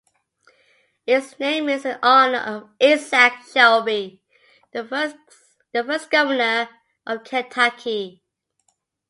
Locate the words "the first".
4.73-6.09